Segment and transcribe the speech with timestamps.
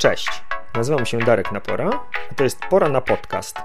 [0.00, 0.42] Cześć,
[0.74, 1.90] nazywam się Darek Napora,
[2.30, 3.56] a to jest Pora na Podcast,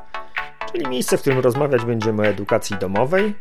[0.72, 3.36] czyli miejsce, w którym rozmawiać będziemy o edukacji domowej,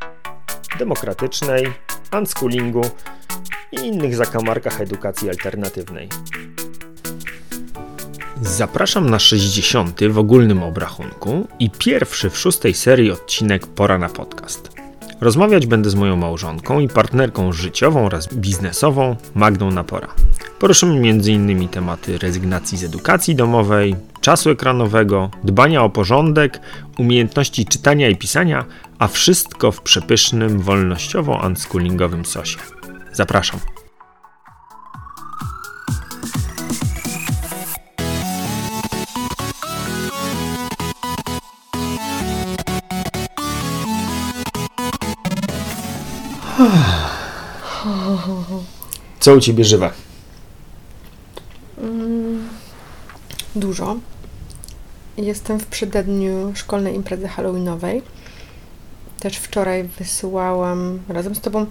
[0.78, 1.72] demokratycznej,
[2.18, 2.82] unschoolingu
[3.72, 6.08] i innych zakamarkach edukacji alternatywnej.
[8.42, 10.04] Zapraszam na 60.
[10.04, 14.70] w ogólnym obrachunku i pierwszy w szóstej serii odcinek Pora na Podcast.
[15.20, 20.08] Rozmawiać będę z moją małżonką i partnerką życiową oraz biznesową Magdą Napora.
[20.58, 21.68] Poruszymy m.in.
[21.68, 26.60] tematy rezygnacji z edukacji domowej, czasu ekranowego, dbania o porządek,
[26.98, 28.64] umiejętności czytania i pisania,
[28.98, 32.58] a wszystko w przepysznym, wolnościowo-unschoolingowym sosie.
[33.12, 33.60] Zapraszam.
[49.20, 49.90] Co u ciebie żywe?
[53.56, 53.96] Dużo.
[55.16, 58.02] Jestem w przededniu szkolnej imprezy halloweenowej.
[59.20, 61.66] Też wczoraj wysyłałam razem z Tobą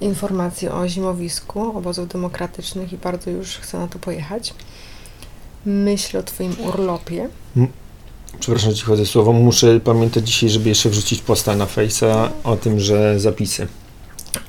[0.00, 4.54] informacje o zimowisku obozów demokratycznych i bardzo już chcę na to pojechać.
[5.66, 7.28] Myślę o Twoim urlopie.
[8.40, 9.32] Przepraszam, ci chodzę słowo.
[9.32, 13.68] Muszę pamiętać dzisiaj, żeby jeszcze wrzucić posta na Face'a o tym, że zapisy.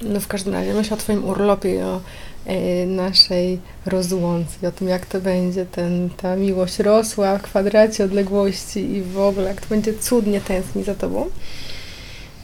[0.01, 2.01] No w każdym razie myślę o Twoim urlopie i o
[2.45, 8.79] e, naszej rozłące, o tym jak to będzie, ten, ta miłość rosła w kwadracie odległości
[8.79, 11.29] i w ogóle jak to będzie cudnie tęskni za Tobą.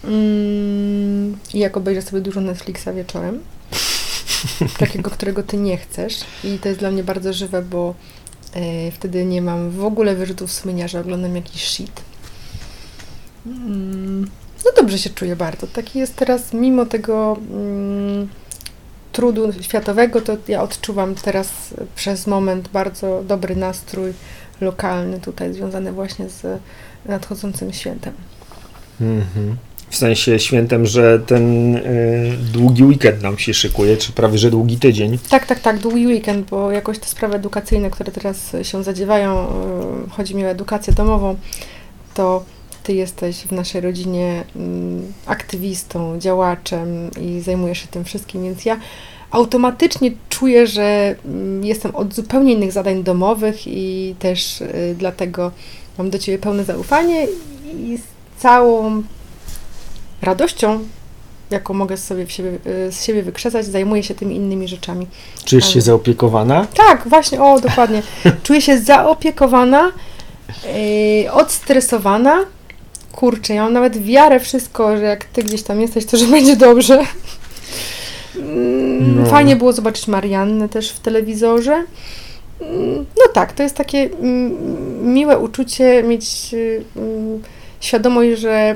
[0.04, 3.40] Mm, I jak obejrzę sobie dużo Netflixa wieczorem,
[4.80, 7.96] takiego, którego Ty nie chcesz i to jest dla mnie bardzo żywe, bo
[8.54, 12.02] e, wtedy nie mam w ogóle wyrzutów sumienia, że oglądam jakiś shit.
[13.46, 14.30] Mm,
[14.66, 15.68] no dobrze się czuję bardzo.
[15.68, 18.28] Taki jest teraz, mimo tego mm,
[19.12, 24.14] trudu światowego, to ja odczuwam teraz przez moment bardzo dobry nastrój
[24.62, 26.62] lokalny tutaj, związany właśnie z
[27.06, 28.14] nadchodzącym świętem.
[29.02, 29.56] Mhm.
[29.90, 34.78] W sensie świętem, że ten y, długi weekend nam się szykuje, czy prawie że długi
[34.78, 35.20] tydzień.
[35.30, 39.48] Tak, tak, tak, długi weekend, bo jakoś te sprawy edukacyjne, które teraz się zadziewają,
[40.08, 41.36] y, chodzi mi o edukację domową,
[42.14, 42.44] to
[42.84, 48.80] ty jesteś w naszej rodzinie mm, aktywistą, działaczem i zajmujesz się tym wszystkim, więc ja
[49.32, 55.52] automatycznie czuję, że mm, jestem od zupełnie innych zadań domowych i też y, dlatego
[55.98, 57.28] mam do Ciebie pełne zaufanie
[57.74, 59.04] i z całą
[60.22, 60.80] radością,
[61.52, 62.50] jaką mogę sobie w siebie,
[62.88, 65.08] y, z siebie wykrzesać, zajmuję się tymi innymi rzeczami.
[65.46, 66.68] Czujesz się zaopiekowana?
[66.76, 68.04] Tak, właśnie, o, dokładnie.
[68.44, 69.92] Czuję się zaopiekowana,
[71.24, 72.46] yy, odstresowana.
[73.20, 76.56] Kurczę, ja mam nawet wiarę wszystko, że jak ty gdzieś tam jesteś, to że będzie
[76.56, 77.04] dobrze.
[78.36, 79.30] Mm, No.
[79.30, 81.84] Fajnie było zobaczyć Mariannę też w telewizorze.
[82.62, 86.84] Mm, No tak, to jest takie mm, miłe uczucie mieć y,
[87.80, 88.76] świadomość, że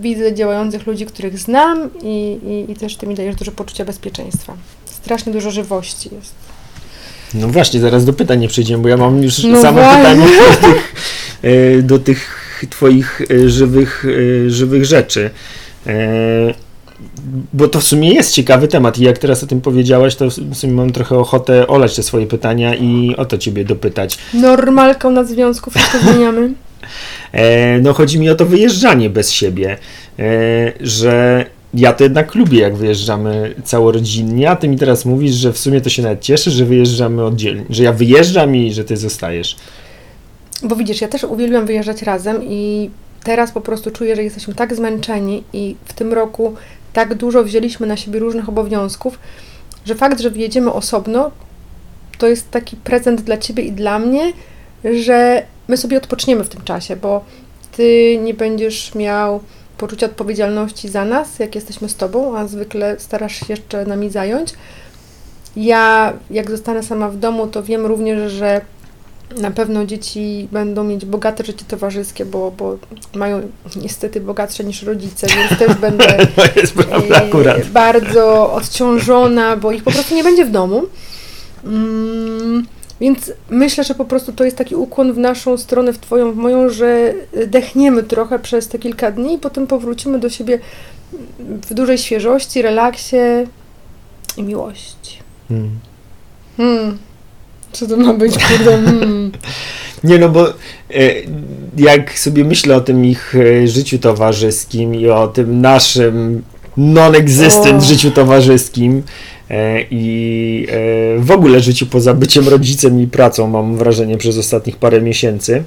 [0.00, 4.54] widzę działających ludzi, których znam i, i, i też ty mi dajesz dużo poczucia bezpieczeństwa.
[4.84, 6.34] Strasznie dużo żywości jest.
[7.34, 9.98] No właśnie, zaraz do pytań nie przejdziemy, bo ja mam już No same właśnie.
[9.98, 10.94] pytanie do tych,
[11.44, 15.30] y, do tych twoich y, żywych, y, żywych rzeczy.
[15.86, 16.54] E,
[17.52, 20.54] Bo to w sumie jest ciekawy temat i jak teraz o tym powiedziałaś, to w
[20.56, 24.18] sumie mam trochę ochotę olać te swoje pytania i o to ciebie dopytać.
[24.34, 26.52] Normalką na związku, wszystko zmieniamy.
[27.32, 29.76] E, no chodzi mi o to wyjeżdżanie bez siebie,
[30.18, 31.44] e, że
[31.74, 35.80] ja to jednak lubię, jak wyjeżdżamy całorodzinnie, a ty mi teraz mówisz, że w sumie
[35.80, 39.56] to się nawet cieszy, że wyjeżdżamy oddzielnie, że ja wyjeżdżam i że ty zostajesz.
[40.62, 42.90] Bo widzisz, ja też uwielbiam wyjeżdżać razem i
[43.24, 46.54] teraz po prostu czuję, że jesteśmy tak zmęczeni i w tym roku
[46.92, 49.18] tak dużo wzięliśmy na siebie różnych obowiązków,
[49.84, 51.30] że fakt, że wyjedziemy osobno,
[52.18, 54.32] to jest taki prezent dla ciebie i dla mnie,
[54.84, 57.24] że my sobie odpoczniemy w tym czasie, bo
[57.72, 59.40] ty nie będziesz miał
[59.78, 64.52] poczucia odpowiedzialności za nas, jak jesteśmy z tobą, a zwykle starasz się jeszcze nami zająć.
[65.56, 68.60] Ja, jak zostanę sama w domu, to wiem również, że
[69.36, 72.78] na pewno dzieci będą mieć bogate życie towarzyskie, bo, bo
[73.14, 73.42] mają
[73.76, 76.06] niestety bogatsze niż rodzice, więc też będę
[76.88, 77.68] prawda e, akurat.
[77.68, 80.82] bardzo odciążona, bo ich po prostu nie będzie w domu.
[81.64, 82.66] Mm,
[83.00, 86.36] więc myślę, że po prostu to jest taki ukłon w naszą stronę, w Twoją, w
[86.36, 87.14] moją, że
[87.46, 90.58] dechniemy trochę przez te kilka dni i potem powrócimy do siebie
[91.38, 93.16] w dużej świeżości, relaksie
[94.36, 95.18] i miłości.
[95.48, 95.70] Hmm.
[96.56, 96.98] Hmm.
[97.72, 98.82] Co to ma być, kurde?
[98.84, 99.32] Hmm.
[100.04, 100.52] Nie no, bo e,
[101.76, 106.42] jak sobie myślę o tym ich e, życiu towarzyskim i o tym naszym
[106.76, 107.86] non-existent O.
[107.86, 109.02] życiu towarzyskim
[109.50, 110.66] e, i
[111.18, 115.64] w ogóle życiu poza byciem rodzicem i pracą, mam wrażenie, przez ostatnich parę miesięcy,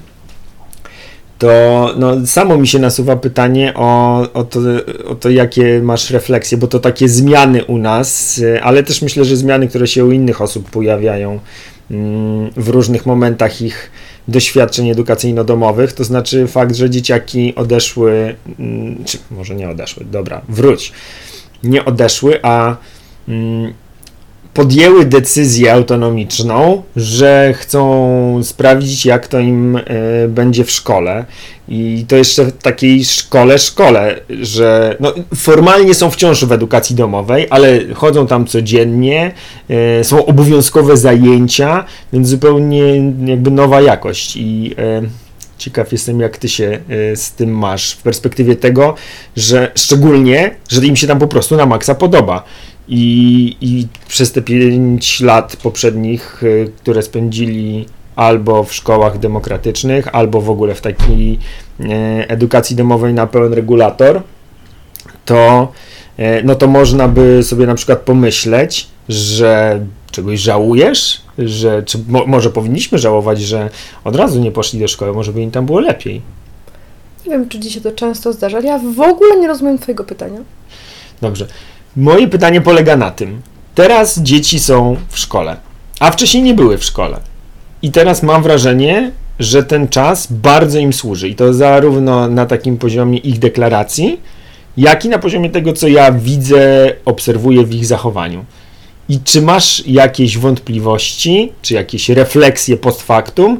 [1.37, 4.59] to no, samo mi się nasuwa pytanie o, o, to,
[5.07, 9.37] o to, jakie masz refleksje, bo to takie zmiany u nas, ale też myślę, że
[9.37, 11.39] zmiany, które się u innych osób pojawiają mm,
[12.57, 13.91] w różnych momentach ich
[14.27, 20.93] doświadczeń edukacyjno-domowych, to znaczy fakt, że dzieciaki odeszły, mm, czy może nie odeszły, dobra, wróć,
[21.63, 22.75] nie odeszły, a
[23.27, 23.73] mm,
[24.53, 29.81] podjęły decyzję autonomiczną, że chcą sprawdzić, jak to im e,
[30.27, 31.25] będzie w szkole.
[31.67, 37.47] I to jeszcze w takiej szkole, szkole, że no, formalnie są wciąż w edukacji domowej,
[37.49, 39.31] ale chodzą tam codziennie,
[39.69, 44.35] e, są obowiązkowe zajęcia, więc zupełnie jakby nowa jakość.
[44.37, 45.01] I e,
[45.57, 46.79] ciekaw jestem, jak ty się
[47.15, 48.95] z tym masz w perspektywie tego,
[49.35, 52.43] że szczególnie, że im się tam po prostu na maksa podoba.
[52.87, 57.85] I, I przez te 5 lat poprzednich, y, które spędzili
[58.15, 61.39] albo w szkołach demokratycznych, albo w ogóle w takiej
[61.79, 61.85] e,
[62.29, 64.21] edukacji domowej na pełen regulator,
[65.25, 65.71] to,
[66.17, 69.79] e, no to można by sobie na przykład pomyśleć, że
[70.11, 73.69] czegoś żałujesz, że czy mo, może powinniśmy żałować, że
[74.03, 76.21] od razu nie poszli do szkoły, może by im tam było lepiej.
[77.25, 80.03] Nie wiem, czy Ci się to często zdarza, ale ja w ogóle nie rozumiem Twojego
[80.03, 80.39] pytania.
[81.21, 81.47] Dobrze.
[81.95, 83.41] Moje pytanie polega na tym.
[83.75, 85.57] Teraz dzieci są w szkole,
[85.99, 87.19] a wcześniej nie były w szkole.
[87.81, 91.29] I teraz mam wrażenie, że ten czas bardzo im służy.
[91.29, 94.19] I to zarówno na takim poziomie ich deklaracji,
[94.77, 98.45] jak i na poziomie tego, co ja widzę, obserwuję w ich zachowaniu.
[99.09, 103.59] I czy masz jakieś wątpliwości, czy jakieś refleksje post factum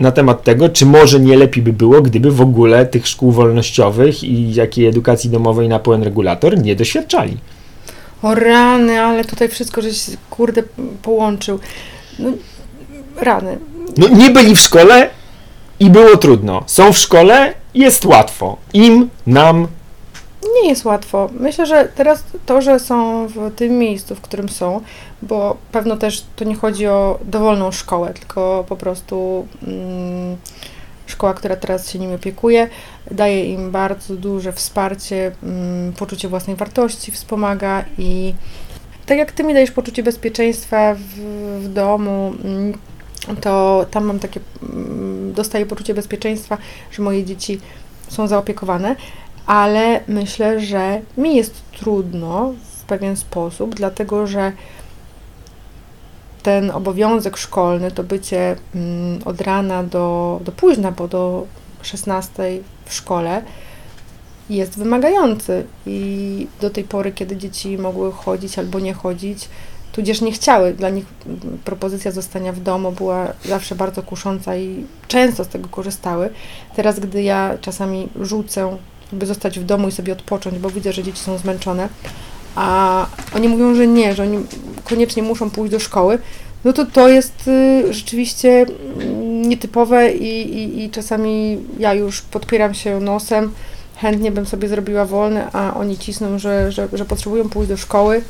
[0.00, 4.24] na temat tego, czy może nie lepiej by było, gdyby w ogóle tych szkół wolnościowych
[4.24, 7.36] i jakiej edukacji domowej na pełen regulator nie doświadczali?
[8.22, 10.62] O rany, ale tutaj wszystko żeś, kurde,
[11.02, 11.58] połączył.
[12.18, 12.30] No,
[13.16, 13.58] rany.
[13.96, 15.10] No nie byli w szkole
[15.80, 16.62] i było trudno.
[16.66, 18.56] Są w szkole, jest łatwo.
[18.72, 19.66] Im, nam,
[20.62, 21.30] Nie jest łatwo.
[21.32, 24.80] Myślę, że teraz to, że są w tym miejscu, w którym są,
[25.22, 30.36] bo pewno też to nie chodzi o dowolną szkołę, tylko po prostu mm,
[31.06, 32.68] szkoła, która teraz się nimi opiekuje,
[33.10, 38.34] daje im bardzo duże wsparcie, mm, poczucie własnej wartości wspomaga i
[39.06, 41.20] tak jak ty mi dajesz poczucie bezpieczeństwa w,
[41.60, 42.78] w domu, mm,
[43.40, 46.58] to tam mam takie, mm, dostaję poczucie bezpieczeństwa,
[46.92, 47.60] że moje dzieci
[48.08, 48.96] są zaopiekowane,
[49.46, 54.52] ale myślę, że mi jest trudno w pewien sposób, dlatego że
[56.42, 61.46] ten obowiązek szkolny, to bycie mm, od rana do, do późna, bo do
[61.82, 63.42] 16 w szkole,
[64.50, 69.48] jest wymagający i do tej pory, kiedy dzieci mogły chodzić albo nie chodzić,
[69.92, 74.86] tudzież nie chciały, dla nich mm, propozycja zostania w domu była zawsze bardzo kusząca i
[75.08, 76.30] często z tego korzystały.
[76.76, 78.76] Teraz, gdy ja czasami rzucę,
[79.12, 81.88] by zostać w domu i sobie odpocząć, bo widzę, że dzieci są zmęczone,
[82.54, 84.38] a oni mówią, że nie, że oni
[84.84, 86.18] koniecznie muszą pójść do szkoły,
[86.64, 88.66] no to to jest y, rzeczywiście
[89.00, 93.52] mm, nietypowe i, i, i czasami ja już podpieram się nosem,
[93.96, 98.22] chętnie bym sobie zrobiła wolne, a oni cisną, że, że, że potrzebują pójść do szkoły.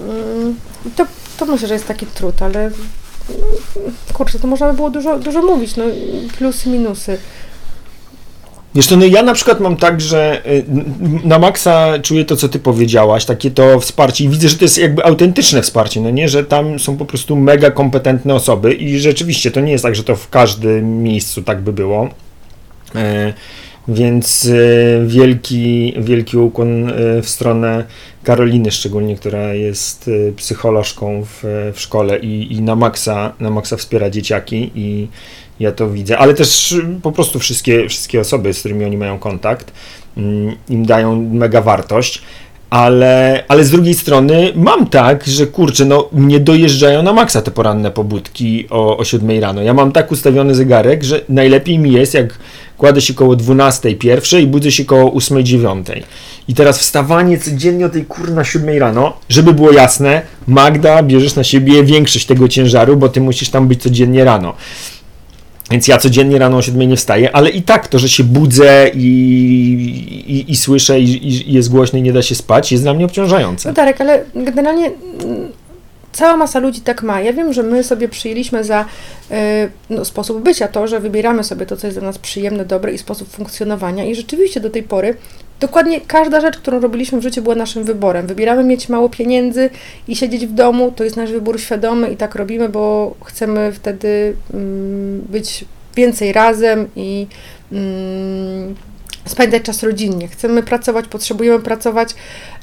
[0.00, 0.56] Mm,
[0.96, 2.74] To, to myślę, że jest taki trud, ale mm,
[4.12, 5.84] kurczę, to można by było dużo, dużo mówić, no
[6.38, 7.18] plusy, minusy.
[8.74, 10.64] Wiesz co, no ja na przykład mam tak, że y,
[11.24, 14.78] na maksa czuję to, co ty powiedziałaś, takie to wsparcie i widzę, że to jest
[14.78, 19.50] jakby autentyczne wsparcie, no nie, że tam są po prostu mega kompetentne osoby i rzeczywiście
[19.50, 22.08] to nie jest tak, że to w każdym miejscu tak by było.
[22.94, 23.32] E,
[23.88, 27.84] Więc e, wielki, wielki ukłon e, w stronę
[28.22, 31.42] Karoliny szczególnie, która jest psycholożką w,
[31.74, 35.08] w szkole i, i na, maksa, na maksa wspiera dzieciaki i
[35.60, 39.18] ja to widzę, ale też y, po prostu wszystkie, wszystkie osoby, z którymi oni mają
[39.18, 39.72] kontakt,
[40.16, 42.22] mm, im dają mega wartość.
[42.70, 47.50] Ale, ale z drugiej strony mam tak, że kurczę, no mnie dojeżdżają na maksa te
[47.50, 49.62] poranne pobudki o, o 7 rano.
[49.62, 52.38] Ja mam tak ustawiony zegarek, że najlepiej mi jest, jak
[52.78, 55.86] kładę się koło 12 pierwszej i budzę się koło 8 9.
[56.48, 61.44] I teraz wstawanie codziennie o tej kurna 7 rano, żeby było jasne, Magda, bierzesz na
[61.44, 64.54] siebie większość tego ciężaru, bo ty musisz tam być codziennie rano.
[65.74, 68.88] Więc ja codziennie rano o 7 nie wstaję, ale i tak to, że się budzę
[68.94, 69.08] i,
[70.26, 73.04] i, i słyszę i, i jest głośno i nie da się spać, jest dla mnie
[73.04, 73.72] No obciążające.
[73.72, 75.52] Darek, ale generalnie mm,
[76.12, 77.20] cała masa ludzi tak ma.
[77.20, 78.84] Ja wiem, że my sobie przyjęliśmy za
[79.30, 79.34] y,
[79.90, 82.98] no, sposób bycia to, że wybieramy sobie to, co jest dla nas przyjemne, dobre i
[82.98, 85.16] sposób funkcjonowania i rzeczywiście do tej pory
[85.66, 88.26] dokładnie każda rzecz, którą robiliśmy w życiu była naszym wyborem.
[88.26, 89.70] Wybieramy mieć mało pieniędzy
[90.08, 94.34] i siedzieć w domu, to jest nasz wybór świadomy i tak robimy, bo chcemy wtedy
[94.54, 95.64] mm, być
[95.96, 97.26] więcej razem i
[97.72, 98.74] mm,
[99.24, 100.28] spędzać czas rodzinnie.
[100.28, 102.14] Chcemy pracować, potrzebujemy pracować,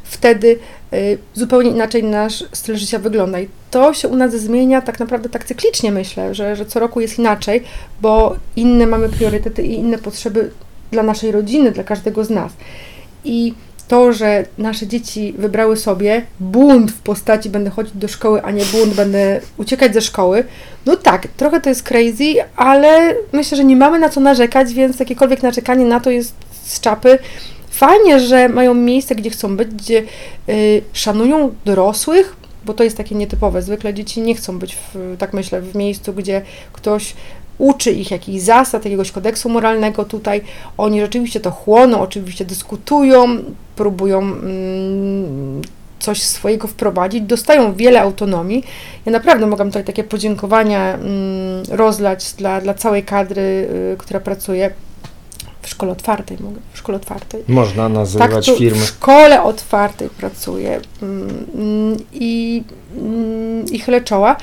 [0.04, 0.60] wtedy
[0.94, 3.40] y, zupełnie inaczej nasz styl życia wygląda.
[3.40, 7.02] I to się u nas zmienia tak naprawdę tak cyklicznie, myślę, że, że co roku
[7.02, 7.64] jest inaczej,
[8.02, 10.52] bo inne mamy priorytety i inne potrzeby
[10.92, 12.52] dla naszej rodziny, dla każdego z nas.
[13.26, 13.54] I
[13.88, 18.66] to, że nasze dzieci wybrały sobie bunt w postaci będę chodzić do szkoły, a nie
[18.66, 20.44] bunt będę uciekać ze szkoły,
[20.86, 25.00] no tak, trochę to jest crazy, ale myślę, że nie mamy na co narzekać, więc
[25.00, 27.20] jakiekolwiek narzekanie na to jest z czapy.
[27.70, 30.04] Fajnie, że mają miejsce, gdzie chcą być, gdzie
[30.50, 32.36] y, szanują dorosłych,
[32.66, 33.62] bo to jest takie nietypowe.
[33.62, 36.42] Zwykle dzieci nie chcą być, w, tak myślę, w miejscu, gdzie
[36.74, 37.14] ktoś
[37.58, 40.42] uczy ich jakichś zasad, jakiegoś kodeksu moralnego tutaj.
[40.78, 43.38] Oni rzeczywiście to chłoną, oczywiście dyskutują,
[43.76, 45.62] próbują mm,
[46.00, 48.64] coś swojego wprowadzić, dostają wiele autonomii.
[49.06, 53.42] Ja naprawdę mogę tutaj takie podziękowania mm, rozlać dla, dla całej kadry,
[53.94, 54.72] y, która pracuje
[55.62, 57.44] w szkole otwartej, mogę, w szkole otwartej.
[57.48, 58.80] Można nazywać tak, firmy.
[58.80, 62.64] W szkole otwartej pracuję mm, i,
[63.72, 64.36] i chylę czoła.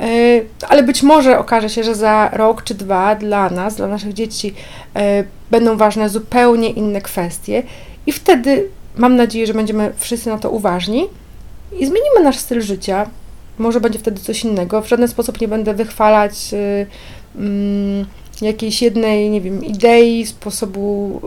[0.00, 4.12] E, ale być może okaże się, że za rok czy dwa dla nas, dla naszych
[4.12, 4.54] dzieci
[4.96, 7.62] e, będą ważne zupełnie inne kwestie
[8.06, 11.06] i wtedy mam nadzieję, że będziemy wszyscy na to uważni
[11.72, 13.06] i zmienimy nasz styl życia.
[13.58, 14.82] Może będzie wtedy coś innego.
[14.82, 16.86] W żaden sposób nie będę wychwalać y,
[17.36, 18.06] mm,
[18.42, 21.20] jakiejś jednej, nie wiem, idei, sposobu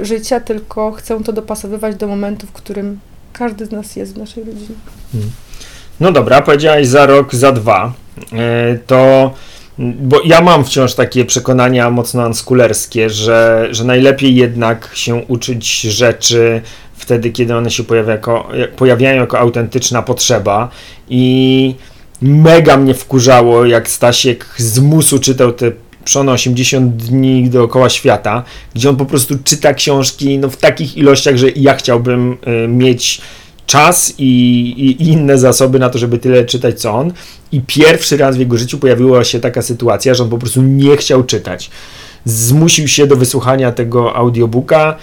[0.00, 3.00] y, życia, tylko chcę to dopasowywać do momentu, w którym
[3.32, 4.78] każdy z nas jest w naszej rodzinie.
[5.12, 5.30] Hmm.
[6.00, 7.92] No dobra, powiedziałaś za rok, za dwa.
[8.32, 9.30] E, to
[9.78, 16.62] bo ja mam wciąż takie przekonania mocno anskulerskie, że, że najlepiej jednak się uczyć rzeczy
[16.94, 20.68] wtedy, kiedy one się pojawia jako, pojawiają jako autentyczna potrzeba.
[21.08, 21.74] I
[22.22, 25.72] mega mnie wkurzało, jak Stasiek z musu czytał te
[26.04, 28.42] Przono 80 dni dookoła świata,
[28.74, 33.20] gdzie on po prostu czyta książki no, w takich ilościach, że ja chciałbym y, mieć
[33.66, 34.30] czas i,
[34.70, 37.12] i, inne zasoby na to, żeby tyle czytać, co on.
[37.52, 40.96] I pierwszy raz w jego życiu pojawiła się taka sytuacja, że on po prostu nie
[40.96, 41.70] chciał czytać.
[42.24, 44.96] Zmusił się do wysłuchania tego audiobooka.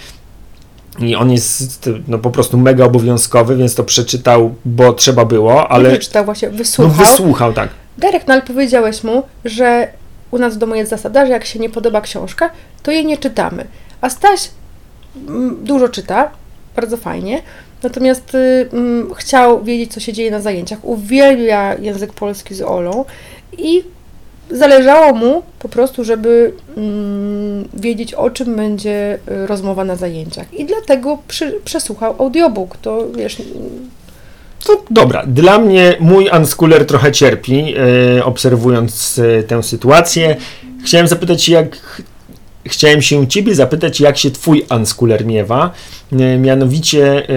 [0.99, 5.91] I on jest no, po prostu mega obowiązkowy, więc to przeczytał, bo trzeba było, ale.
[5.91, 6.95] Nie przeczytał właśnie, wysłuchał.
[6.97, 7.69] No, wysłuchał, tak.
[7.97, 9.87] Derek, no ale powiedziałeś mu, że
[10.31, 12.49] u nas w domu jest zasada, że jak się nie podoba książka,
[12.83, 13.67] to jej nie czytamy.
[14.01, 14.49] A Staś
[15.27, 16.31] mm, dużo czyta,
[16.75, 17.41] bardzo fajnie,
[17.83, 20.85] natomiast y, mm, chciał wiedzieć, co się dzieje na zajęciach.
[20.85, 23.05] Uwielbia język polski z Olą
[23.57, 23.83] i
[24.51, 30.53] zależało mu po prostu, żeby mm, wiedzieć, o czym będzie y, rozmowa na zajęciach.
[30.53, 32.77] I dlatego przy, przesłuchał audiobook.
[32.77, 33.37] To wiesz,
[34.65, 40.35] to dobra, dla mnie mój unschooler trochę cierpi, yy, obserwując yy, tę sytuację.
[40.83, 41.77] Chciałem zapytać, jak
[42.65, 45.71] chciałem się Ciebie zapytać, jak się Twój unschooler miewa.
[46.11, 47.27] Yy, mianowicie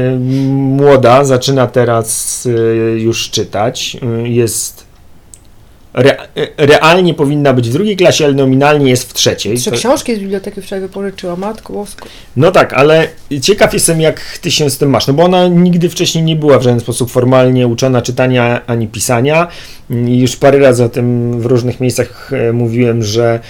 [0.51, 2.49] młoda zaczyna teraz
[2.97, 3.97] już czytać.
[4.25, 4.87] Jest
[5.97, 6.17] re,
[6.57, 9.57] realnie powinna być w drugiej klasie, ale nominalnie jest w trzeciej.
[9.57, 12.09] Trzy książki z biblioteki wczoraj wypożyczyła, matko bosko.
[12.37, 13.09] No tak, ale
[13.43, 16.59] ciekaw jestem, jak ty się z tym masz, no bo ona nigdy wcześniej nie była
[16.59, 19.49] w żaden sposób formalnie uczona czytania ani pisania.
[20.07, 23.41] Już parę razy o tym w różnych miejscach e, mówiłem, że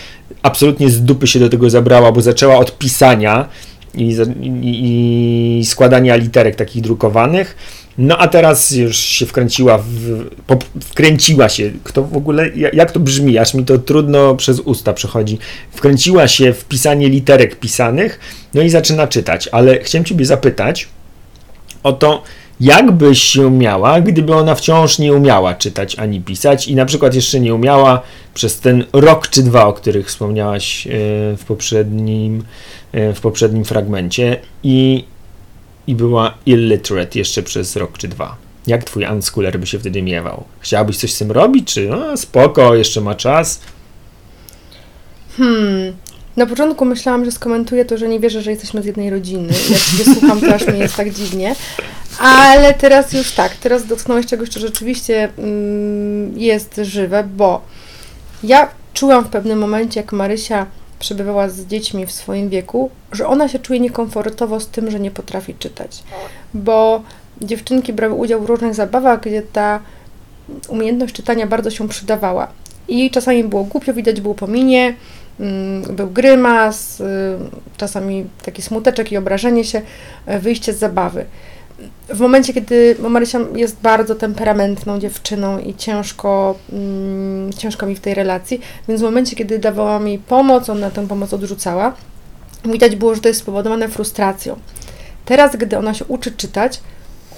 [0.47, 3.49] absolutnie z dupy się do tego zabrała, bo zaczęła od pisania
[3.95, 7.57] i, i, i składania literek takich drukowanych.
[7.99, 13.01] No a teraz już się wkręciła, w, po, wkręciła się, kto w ogóle, jak to
[13.01, 15.39] brzmi, aż mi to trudno przez usta przechodzi,
[15.73, 18.21] wkręciła się w pisanie literek pisanych,
[18.55, 20.89] no i zaczyna czytać, ale chciałem Ciebie zapytać
[21.83, 22.23] o to,
[22.61, 27.15] jak byś się miała, gdyby ona wciąż nie umiała czytać ani pisać i na przykład
[27.15, 28.03] jeszcze nie umiała
[28.35, 30.91] przez ten rok czy dwa, o których wspomniałaś e,
[31.37, 32.45] w poprzednim,
[32.93, 35.05] e, w poprzednim fragmencie i
[35.87, 38.37] i była illiterate jeszcze przez rok czy dwa.
[38.67, 40.45] Jak twój unschooler by się wtedy miewał?
[40.61, 43.61] Chciałabyś coś z tym robić, czy no, spoko, jeszcze ma czas?
[45.37, 45.97] Hmm.
[46.37, 49.53] Na początku myślałam, że skomentuję to, że nie wierzę, że jesteśmy z jednej rodziny.
[49.71, 51.55] Jak Ciebie słucham, to aż mi jest tak dziwnie.
[52.19, 57.61] Ale teraz już tak, teraz dotknąłeś czegoś, co rzeczywiście mm, jest żywe, bo
[58.43, 60.67] ja czułam w pewnym momencie, jak Marysia
[60.99, 65.11] przebywała z dziećmi w swoim wieku, że ona się czuje niekomfortowo z tym, że nie
[65.11, 66.03] potrafi czytać.
[66.55, 67.03] Bo
[67.43, 69.81] dziewczynki brały udział w różnych zabawach, gdzie ta
[70.69, 72.49] umiejętność czytania bardzo się przydawała.
[72.89, 74.95] I czasami było głupio, widać było po minie,
[75.41, 77.05] mm, był grymas, y,
[77.77, 79.83] czasami taki smuteczek i obrażenie się,
[80.29, 81.25] y, wyjście z zabawy.
[82.09, 88.15] W momencie, kiedy Marysia jest bardzo temperamentną dziewczyną i ciężko, mm, ciężko mi w tej
[88.15, 91.95] relacji, więc w momencie, kiedy dawałam jej pomoc, ona tę pomoc odrzucała,
[92.65, 94.57] widać było, że to jest spowodowane frustracją.
[95.25, 96.81] Teraz, gdy ona się uczy czytać,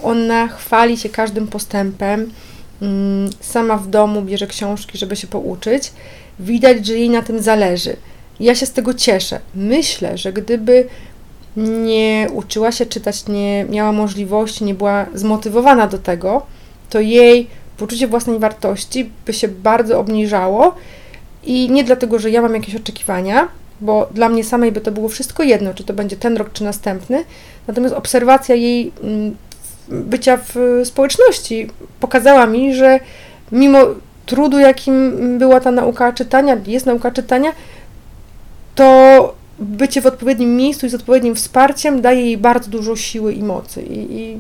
[0.03, 2.31] ona chwali się każdym postępem,
[2.83, 5.93] mm, sama w domu bierze książki, żeby się pouczyć.
[6.41, 7.97] Widać, że jej na tym zależy.
[8.41, 9.41] Ja się z tego cieszę.
[9.55, 10.89] Myślę, że gdyby
[11.59, 16.43] nie uczyła się czytać, nie miała możliwości, nie była zmotywowana do tego,
[16.91, 17.47] to jej
[17.77, 20.75] poczucie własnej wartości by się bardzo obniżało.
[21.45, 23.49] I nie dlatego, że ja mam jakieś oczekiwania,
[23.81, 26.65] bo dla mnie samej by to było wszystko jedno, czy to będzie ten rok, czy
[26.65, 27.25] następny.
[27.67, 29.37] Natomiast obserwacja jej mm,
[29.89, 33.01] bycia w społeczności pokazała mi, że
[33.53, 33.79] mimo
[34.27, 37.53] trudu, jakim była ta nauka czytania, jest nauka czytania,
[38.75, 43.43] to bycie w odpowiednim miejscu i z odpowiednim wsparciem daje jej bardzo dużo siły i
[43.43, 43.83] mocy.
[43.83, 44.39] I, i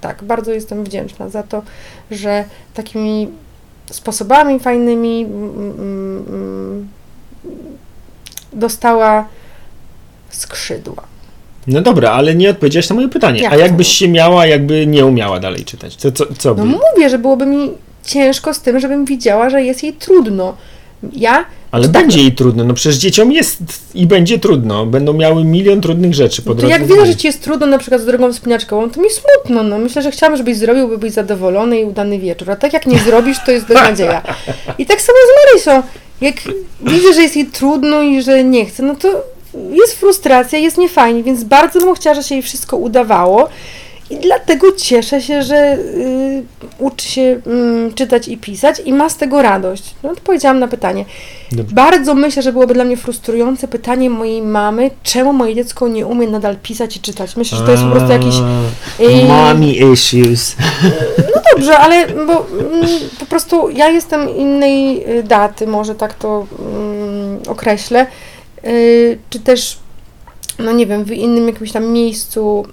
[0.00, 1.62] tak, bardzo jestem wdzięczna za to,
[2.10, 2.44] że
[2.74, 3.28] takimi
[3.90, 6.88] sposobami fajnymi mm, mm,
[8.52, 9.28] dostała
[10.30, 11.02] skrzydła.
[11.66, 13.40] No dobra, ale nie odpowiedziałeś na moje pytanie.
[13.42, 15.96] Jak A jakbyś się miała, jakby nie umiała dalej czytać?
[15.96, 16.64] Co, co, co no by?
[16.64, 17.70] mówię, że byłoby mi
[18.04, 20.56] ciężko z tym, żebym widziała, że jest jej trudno.
[21.12, 23.58] Ja ale będzie jej trudno, no przecież dzieciom jest
[23.94, 24.86] i będzie trudno.
[24.86, 26.94] Będą miały milion trudnych rzeczy po no to drodze.
[26.96, 29.62] Jak że ci jest trudno na przykład z drogą wspinaczkową, to mi smutno.
[29.62, 29.78] No.
[29.78, 32.50] Myślę, że chciałam, żebyś zrobił, by być zadowolony i udany wieczór.
[32.50, 34.22] A tak jak nie zrobisz, to jest beznadzieja.
[34.78, 35.88] I tak samo z Marysą.
[36.20, 36.34] Jak
[36.80, 39.24] widzę, że jest jej trudno i że nie chce, no to
[39.70, 43.48] jest frustracja, jest niefajnie, więc bardzo bym chciała, że się jej wszystko udawało.
[44.12, 46.42] I dlatego cieszę się, że y,
[46.78, 49.94] uczy się y, czytać i pisać i ma z tego radość.
[50.02, 51.04] No odpowiedziałam na pytanie.
[51.52, 51.74] Dobrze.
[51.74, 56.28] Bardzo myślę, że byłoby dla mnie frustrujące pytanie mojej mamy, czemu moje dziecko nie umie
[56.28, 57.36] nadal pisać i czytać.
[57.36, 58.34] Myślę, że to jest po prostu jakiś...
[59.00, 60.56] Y, Mommy issues.
[61.34, 62.86] No dobrze, ale bo, mm,
[63.18, 68.06] po prostu ja jestem innej y, daty, może tak to mm, określę,
[68.64, 69.78] y, czy też
[70.58, 72.66] no nie wiem, w innym jakimś tam miejscu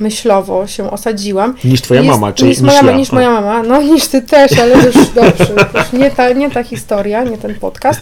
[0.00, 1.54] myślowo się osadziłam.
[1.64, 2.92] Niż twoja jest, mama, czy niż moja, ja.
[2.92, 6.62] niż moja mama, no niż ty też, ale już dobrze, już nie, ta, nie ta
[6.62, 8.00] historia, nie ten podcast.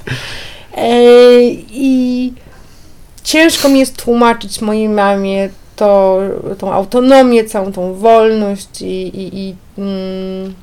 [1.70, 2.32] I
[3.24, 6.18] ciężko mi jest tłumaczyć mojej mamie to,
[6.58, 10.54] tą autonomię, całą tą wolność i, i, i mm,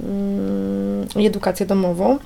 [0.00, 2.18] mm, edukację domową.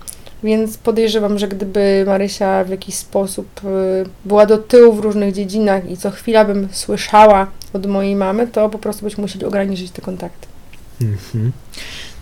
[0.46, 5.90] Więc podejrzewam, że gdyby Marysia w jakiś sposób y, była do tyłu w różnych dziedzinach
[5.90, 10.02] i co chwila bym słyszała od mojej mamy, to po prostu byśmy musieli ograniczyć te
[10.02, 10.46] kontakty.
[11.00, 11.52] Mhm.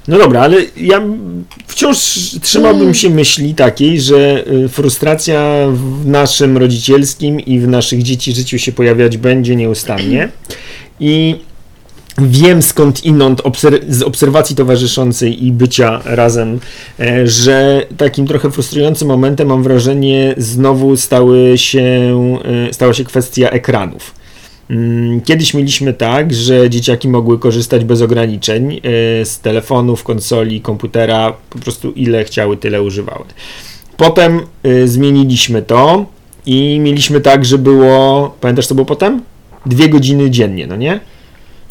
[0.08, 1.02] No dobra, ale ja
[1.66, 1.98] wciąż
[2.42, 8.58] trzymałbym się myśli takiej, że y, frustracja w naszym rodzicielskim i w naszych dzieci życiu
[8.58, 10.28] się pojawiać będzie nieustannie.
[11.00, 11.36] I
[12.18, 16.60] Wiem skąd inąd obser z obserwacji towarzyszącej i bycia razem,
[17.00, 21.82] e, że takim trochę frustrującym momentem mam wrażenie znowu stały się,
[22.68, 24.14] e, stała się kwestia ekranów.
[24.70, 28.80] Mm, kiedyś mieliśmy tak, że dzieciaki mogły korzystać bez ograniczeń e,
[29.24, 33.24] z telefonów, konsoli, komputera, po prostu ile chciały, tyle używały.
[33.96, 34.40] Potem
[34.84, 36.06] zmieniliśmy to
[36.46, 39.22] i mieliśmy tak, że było, pamiętasz co było potem?
[39.66, 41.00] Dwie godziny dziennie, no nie?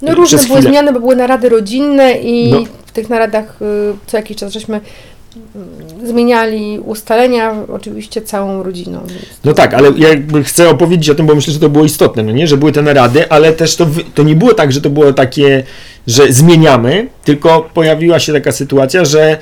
[0.04, 0.72] No różne były chwilę.
[0.72, 2.64] zmiany, bo były narady rodzinne i no.
[2.86, 3.66] w tych naradach y,
[4.08, 9.00] co jakiś czas żeśmy y, zmieniali ustalenia, oczywiście całą rodziną.
[9.44, 12.24] No tak, ale ja jakby chcę opowiedzieć o tym, bo myślę, że to było istotne,
[12.24, 14.90] no nie, że były te narady, ale też to, to nie było tak, że to
[14.90, 15.64] było takie,
[16.08, 19.38] że zmieniamy, tylko pojawiła się taka sytuacja, że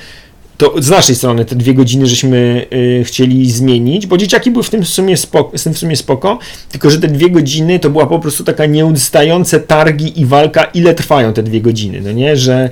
[0.61, 4.69] to z naszej strony te dwie godziny żeśmy y, chcieli zmienić, bo dzieciaki były w
[4.69, 7.89] tym w sumie spoko, w tym w sumie spoko, tylko że te dwie godziny to
[7.89, 12.37] była po prostu taka nieustające targi i walka, ile trwają te dwie godziny, no nie,
[12.37, 12.69] że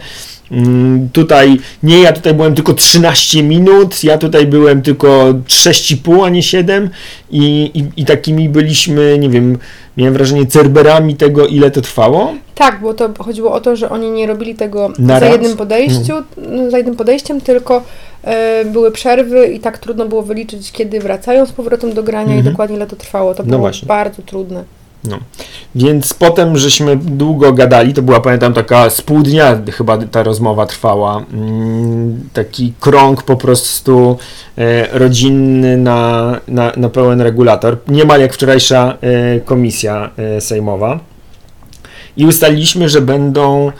[1.14, 6.44] tutaj, nie, ja tutaj byłem tylko 13 minut, ja tutaj byłem tylko 6,5, a nie
[6.44, 6.90] 7
[7.32, 9.58] i, i, i takimi byliśmy, nie wiem,
[9.98, 12.34] miałem wrażenie cerberami tego, ile to trwało.
[12.56, 16.14] Tak, bo to chodziło o to, że oni nie robili tego Na za jednym podejściu,
[16.36, 16.72] hmm.
[16.72, 17.84] za jednym podejściem, tylko
[18.24, 22.38] e, były przerwy i tak trudno było wyliczyć, kiedy wracają z powrotem do grania hmm.
[22.38, 22.54] i mhm.
[22.54, 23.36] dokładnie ile to trwało.
[23.36, 23.88] To no było właśnie.
[23.88, 24.64] bardzo trudne.
[25.04, 25.20] No.
[25.76, 30.66] Więc potem żeśmy długo gadali, to była pamiętam taka z pół dnia chyba ta rozmowa
[30.66, 31.26] trwała.
[31.34, 34.18] Mm, taki krąg po prostu
[34.58, 37.78] e, rodzinny na, na, na pełen regulator.
[37.88, 41.00] Niemal jak wczorajsza e, komisja e, sejmowa.
[42.18, 43.72] i ustaliliśmy, że będą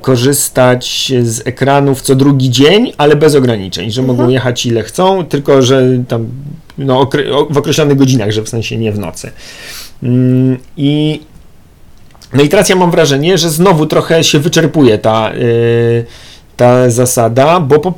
[0.00, 5.62] korzystać z ekranów co drugi dzień, ale bez ograniczeń, że mogą jechać ile chcą, tylko
[5.62, 6.28] że tam
[6.78, 7.10] no,
[7.50, 9.30] w określonych godzinach, że w sensie nie w nocy.
[10.02, 11.20] Mm, I
[12.32, 16.04] no i teraz ja mam wrażenie, że znowu trochę się wyczerpuje ta, yy,
[16.56, 17.92] ta zasada, bo po,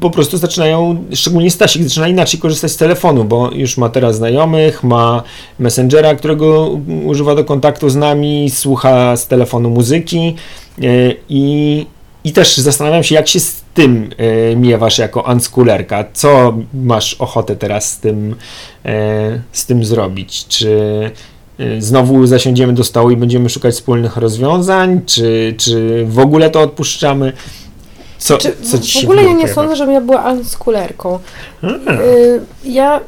[0.00, 4.84] po prostu zaczynają, szczególnie Stasik, zaczyna inaczej korzystać z telefonu, bo już ma teraz znajomych,
[4.84, 5.22] ma
[5.58, 6.70] Messengera, którego
[7.04, 10.36] używa do kontaktu z nami, słucha z telefonu muzyki
[10.78, 11.86] yy, i,
[12.24, 14.10] i też zastanawiam się, jak się z tym
[14.50, 16.04] yy, miewasz jako unschoolerka.
[16.12, 18.34] Co masz ochotę teraz z tym,
[19.52, 20.46] z tym zrobić?
[20.46, 21.31] Czy y,
[21.78, 27.32] znowu zasiądziemy do stołu i będziemy szukać wspólnych rozwiązań, czy, czy w ogóle to odpuszczamy?
[28.18, 29.54] Co, Czy co ci w ogóle ja nie pojawia?
[29.54, 31.18] sądzę, żebym ja była unschoolerką.
[31.62, 33.00] A, Y, ja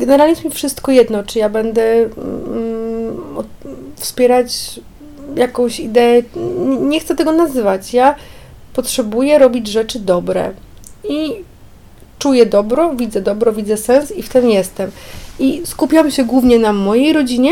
[0.00, 3.16] generalnie jest mi wszystko jedno, czy ja będę mm,
[3.96, 4.80] wspierać
[5.36, 6.22] jakąś ideę,
[6.80, 7.94] nie chcę tego nazywać.
[7.94, 8.14] Ja
[8.74, 10.52] potrzebuję robić rzeczy dobre
[11.08, 11.32] i
[12.18, 14.90] czuję dobro, widzę dobro, widzę sens i w tym jestem.
[15.38, 17.50] I skupiam się głównie na mojej rodzinie,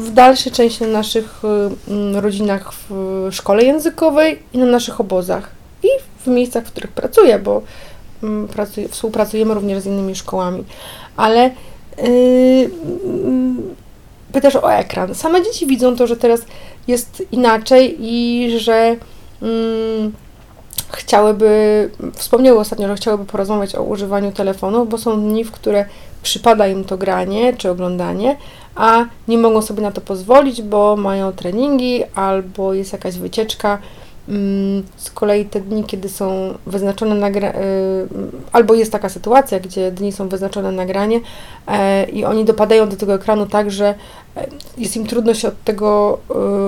[0.00, 5.50] w dalszej części na naszych y, mm, rodzinach w szkole językowej i na naszych obozach
[5.82, 5.88] i
[6.24, 7.62] w miejscach, w których pracuję, bo
[8.22, 10.64] mm, pracuję, współpracujemy również z innymi szkołami.
[11.16, 11.50] Ale
[11.98, 12.70] yy,
[14.32, 15.14] pytasz o ekran.
[15.14, 16.40] Same dzieci widzą to, że teraz
[16.88, 18.96] jest inaczej i że
[19.42, 20.12] mm,
[20.92, 25.84] chciałyby, wspomniały ostatnio, że chciałyby porozmawiać o używaniu telefonu, bo są dni, w które
[26.22, 28.36] przypada im to granie czy oglądanie,
[28.74, 33.78] a nie mogą sobie na to pozwolić, bo mają treningi albo jest jakaś wycieczka.
[34.28, 38.08] Mm, Z kolei te dni, kiedy są wyznaczone na gra- y,
[38.52, 41.20] albo jest taka sytuacja, gdzie dni są wyznaczone na granie
[41.68, 43.94] e, i oni dopadają do tego ekranu tak, że
[44.36, 44.46] e,
[44.78, 46.18] jest im trudno się od tego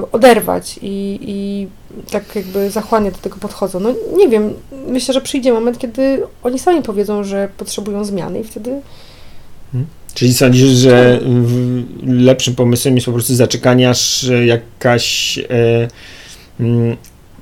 [0.03, 1.69] y, oderwać i, i
[2.11, 3.81] tak jakby zachłannie do tego podchodzą.
[3.81, 4.55] No nie wiem,
[4.87, 8.81] myślę, że przyjdzie moment, kiedy oni sami powiedzą, że potrzebują zmiany i wtedy
[10.15, 11.21] Czyli sądzisz, że
[12.07, 15.89] lepszym pomysłem jest po prostu zaczekanie, aż jakaś e,
[16.61, 16.97] mm,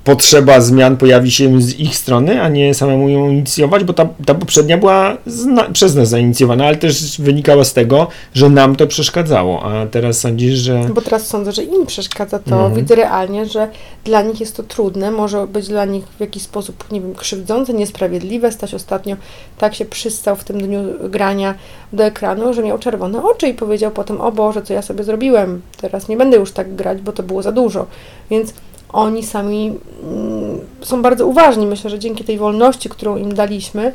[0.05, 4.35] potrzeba zmian pojawi się z ich strony, a nie samemu ją inicjować, bo ta, ta
[4.35, 9.63] poprzednia była zna, przez nas zainicjowana, ale też wynikała z tego, że nam to przeszkadzało,
[9.63, 10.81] a teraz sądzisz, że...
[10.95, 12.55] Bo teraz sądzę, że im przeszkadza to.
[12.55, 12.75] Mhm.
[12.75, 13.69] Widzę realnie, że
[14.05, 17.75] dla nich jest to trudne, może być dla nich w jakiś sposób, nie wiem, krzywdzące,
[17.75, 18.53] niesprawiedliwe.
[18.53, 19.17] Staś ostatnio
[19.59, 21.55] tak się przystał w tym dniu grania
[21.93, 25.63] do ekranu, że miał czerwone oczy i powiedział potem, o Boże, co ja sobie zrobiłem,
[25.81, 27.87] teraz nie będę już tak grać, bo to było za dużo.
[28.31, 28.55] Więc
[28.92, 31.66] oni sami mm, są bardzo uważni.
[31.66, 33.92] Myślę, że dzięki tej wolności, którą im daliśmy,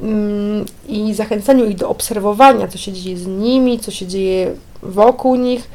[0.00, 5.36] mm, i zachęceniu ich do obserwowania, co się dzieje z nimi, co się dzieje wokół
[5.36, 5.68] nich,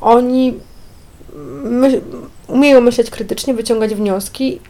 [0.00, 0.54] oni
[1.64, 2.00] my,
[2.48, 4.60] umieją myśleć krytycznie, wyciągać wnioski.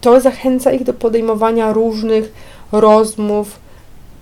[0.00, 2.32] To zachęca ich do podejmowania różnych
[2.72, 3.58] rozmów,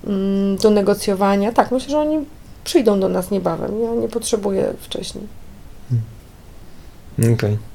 [0.06, 1.52] mm, do negocjowania.
[1.52, 2.18] Tak, myślę, że oni
[2.64, 3.82] przyjdą do nas niebawem.
[3.82, 5.24] Ja nie potrzebuję wcześniej.
[7.34, 7.71] Okej.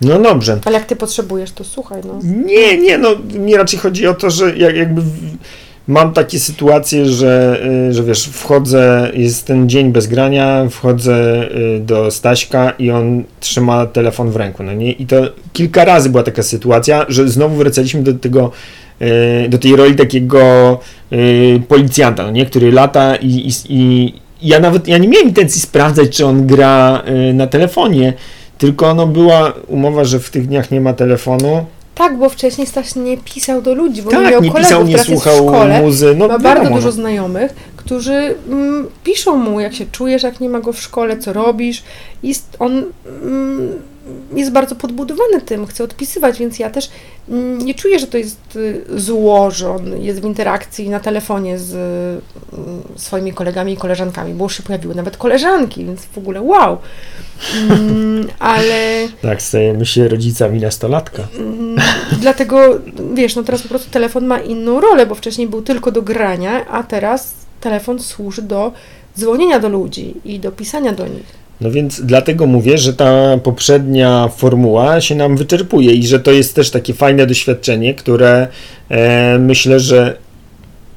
[0.00, 0.58] No dobrze.
[0.64, 2.20] Ale jak ty potrzebujesz, to słuchaj, no.
[2.46, 5.02] Nie, nie, no mi raczej chodzi o to, że jak, jakby
[5.88, 11.80] mam takie sytuacje, że, y, że wiesz, wchodzę, jest ten dzień bez grania, wchodzę y,
[11.80, 14.92] do Staśka i on trzyma telefon w ręku, no nie?
[14.92, 15.16] I to
[15.52, 18.50] kilka razy była taka sytuacja, że znowu wracaliśmy do tego,
[19.44, 20.80] y, do tej roli takiego
[21.68, 22.46] policjanta, no nie?
[22.46, 27.02] Który lata i, i, i ja nawet, ja nie miałem intencji sprawdzać, czy on gra
[27.34, 28.12] na telefonie,
[28.64, 31.66] tylko no była umowa, że w tych dniach nie ma telefonu.
[31.94, 34.86] Tak, bo wcześniej Staś nie pisał do ludzi, bo nie Tak, miał nie kolegów, pisał,
[34.86, 35.82] nie słuchał szkole.
[35.82, 36.14] muzy.
[36.18, 36.92] No ma bardzo dużo no.
[36.92, 41.32] znajomych, którzy mm, piszą mu, jak się czujesz, jak nie ma go w szkole, co
[41.32, 41.82] robisz.
[42.22, 42.84] I on
[43.22, 43.72] mm,
[44.34, 46.90] jest bardzo podbudowany tym, chce odpisywać, więc ja też
[47.58, 51.74] nie czuję, że to jest y, zło, że on jest w interakcji na telefonie z
[52.96, 56.78] y, swoimi kolegami i koleżankami, bo już się pojawiły nawet koleżanki, więc w ogóle wow.
[57.54, 61.22] Mm, ale Tak, stajemy się rodzicami nastolatka.
[61.38, 61.76] Mm,
[62.20, 62.80] Dlatego,
[63.14, 66.66] wiesz, no teraz po prostu telefon ma inną rolę, bo wcześniej był tylko do grania,
[66.66, 68.72] a teraz telefon służy do
[69.18, 71.43] dzwonienia do ludzi i do pisania do nich.
[71.60, 76.54] No więc dlatego mówię, że ta poprzednia formuła się nam wyczerpuje i że to jest
[76.54, 78.48] też takie fajne doświadczenie, które
[78.88, 80.16] e, myślę, że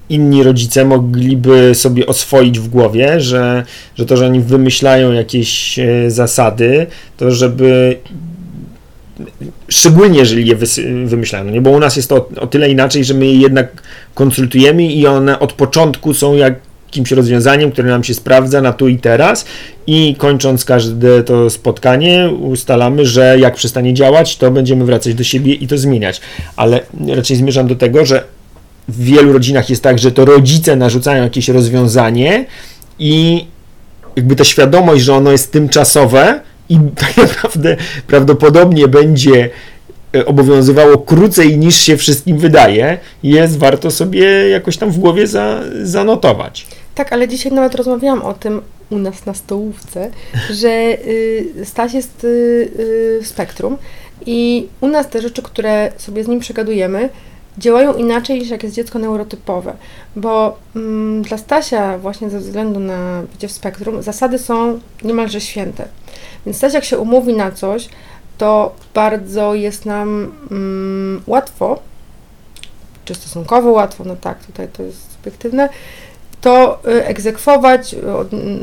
[0.09, 3.63] inni rodzice mogliby sobie oswoić w głowie, że,
[3.95, 7.97] że to, że oni wymyślają jakieś e, zasady, to żeby
[9.69, 10.55] szczególnie jeżeli je
[11.05, 11.61] wymyślają, no nie?
[11.61, 15.07] bo u nas jest to o, o tyle inaczej, że my je jednak konsultujemy i
[15.07, 19.45] one od początku są jak jakimś rozwiązaniem, które nam się sprawdza na tu i teraz
[19.87, 25.53] i kończąc każde to spotkanie ustalamy, że jak przestanie działać, to będziemy wracać do siebie
[25.53, 26.21] i to zmieniać.
[26.55, 28.23] Ale raczej zmierzam do tego, że
[28.87, 32.45] w wielu rodzinach jest tak, że to rodzice narzucają jakieś rozwiązanie
[32.99, 33.45] i
[34.15, 39.49] jakby ta świadomość, że ono jest tymczasowe i tak naprawdę prawdopodobnie będzie
[40.15, 45.59] e, obowiązywało krócej niż się wszystkim wydaje, jest warto sobie jakoś tam w głowie za,
[45.83, 46.67] zanotować.
[46.97, 50.11] Tak, ale dzisiaj nawet rozmawiałam o tym u nas na stołówce,
[50.61, 53.77] że y, Staś jest y, y, w spektrum
[54.25, 57.09] i u nas te rzeczy, które sobie z nim przegadujemy,
[57.57, 59.73] działają inaczej niż jak jest dziecko neurotypowe,
[60.15, 65.87] bo mm, dla Stasia właśnie ze względu na bycie w spektrum zasady są niemalże święte.
[66.45, 67.89] Więc Staś jak się umówi na coś,
[68.37, 71.79] to bardzo jest nam mm, łatwo,
[73.05, 75.69] czy stosunkowo łatwo, no tak, tutaj to jest subiektywne,
[76.47, 77.95] to y, egzekwować,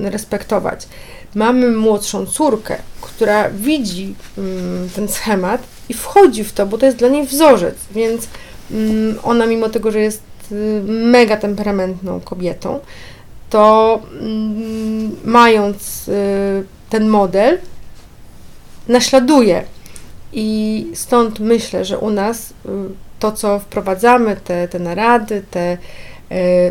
[0.02, 0.88] respektować.
[1.34, 6.98] Mamy młodszą córkę, która widzi mm, ten schemat i wchodzi w to, bo to jest
[6.98, 8.28] dla niej wzorzec, więc
[8.70, 12.80] mm, ona mimo tego, że jest y, mega temperamentną kobietą,
[13.50, 17.58] to mm, mając y, ten model,
[18.88, 19.64] naśladuje.
[20.32, 22.54] I stąd myślę, że u nas
[23.18, 25.78] to, co wprowadzamy, te, te narady, te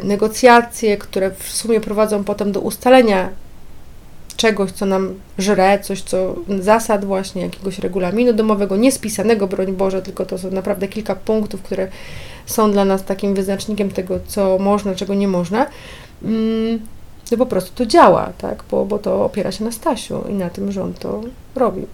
[0.04, 3.30] negocjacje, które w sumie prowadzą potem do ustalenia
[4.38, 10.26] czegoś, co nam żre, coś, co zasad właśnie jakiegoś regulaminu domowego, niespisanego, broń Boże, tylko
[10.26, 11.88] to są naprawdę kilka punktów, które
[12.46, 15.66] są dla nas takim wyznacznikiem tego, co można, czego nie można,
[16.24, 16.80] mm,
[17.30, 20.50] to po prostu to działa, tak, bo, bo to opiera się na Stasiu i na
[20.50, 21.22] tym, że on to
[21.56, 21.86] robi.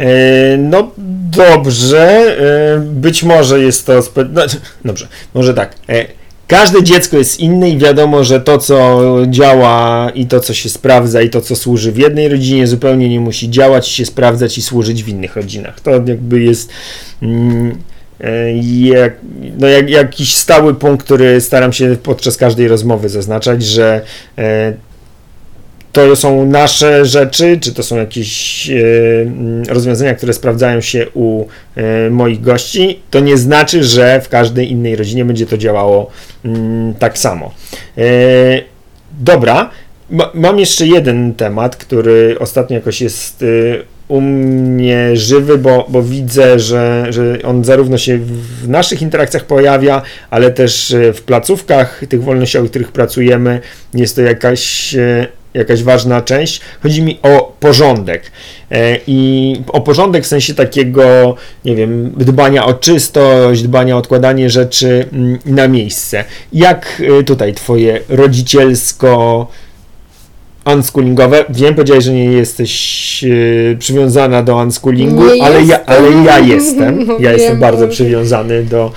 [0.00, 0.90] E, no
[1.36, 2.36] dobrze,
[2.76, 4.02] e, być może jest to.
[4.32, 4.42] No,
[4.84, 5.74] dobrze, może tak.
[5.88, 6.06] E,
[6.46, 11.22] każde dziecko jest inne i wiadomo, że to, co działa i to, co się sprawdza
[11.22, 15.04] i to, co służy w jednej rodzinie, zupełnie nie musi działać, się sprawdzać i służyć
[15.04, 15.80] w innych rodzinach.
[15.80, 16.70] To jakby jest.
[17.22, 17.78] Mm,
[18.64, 19.16] jak,
[19.58, 24.00] no jak, jakiś stały punkt, który staram się podczas każdej rozmowy zaznaczać, że
[25.92, 28.74] to są nasze rzeczy, czy to są jakieś e,
[29.22, 34.70] mm, rozwiązania, które sprawdzają się u e, moich gości, to nie znaczy, że w każdej
[34.70, 36.10] innej rodzinie będzie to działało
[36.44, 37.54] mm, tak samo.
[37.98, 38.02] E,
[39.20, 39.70] dobra,
[40.34, 43.44] mam jeszcze jeden temat, który ostatnio jakoś jest
[44.08, 48.18] u mnie żywy, bo, bo widzę, że, że on zarówno się
[48.62, 53.60] w naszych interakcjach pojawia, ale też w placówkach tych wolnościowych, w których pracujemy,
[53.94, 54.94] jest to jakaś
[55.54, 56.60] jakaś ważna część.
[56.82, 58.32] Chodzi mi o porządek.
[58.70, 61.34] E, I o porządek w sensie takiego,
[61.64, 66.24] nie wiem, dbania o czystość, dbania o odkładanie rzeczy mm, na miejsce.
[66.52, 69.46] Jak e, tutaj Twoje rodzicielsko
[70.66, 71.44] unschoolingowe.
[71.50, 77.06] Wiem, powiedziałeś, że nie jesteś e, przywiązana do unschoolingu, ale ja, ale ja jestem.
[77.20, 78.92] Ja jestem bardzo przywiązany do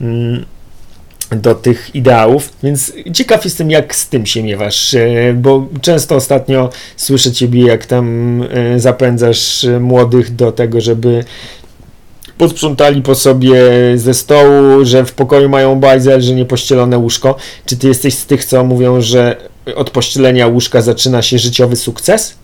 [0.00, 0.44] mm,
[1.30, 6.70] do tych ideałów, więc ciekaw jestem, jak z tym się miewasz, e, bo często ostatnio
[6.96, 11.24] słyszę Ciebie, jak tam e, zapędzasz młodych do tego, żeby
[12.38, 13.62] posprzątali po sobie
[13.94, 17.36] ze stołu, że w pokoju mają bajzel, że nie pościelone łóżko.
[17.66, 19.36] Czy Ty jesteś z tych, co mówią, że
[19.76, 22.34] od pościelenia łóżka zaczyna się życiowy sukces?